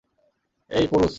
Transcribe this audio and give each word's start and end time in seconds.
এই, 0.69 0.85
পোরুস! 0.87 1.09